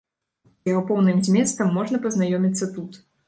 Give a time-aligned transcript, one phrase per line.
[0.61, 2.91] З яго поўным зместам можна пазнаёміцца тут.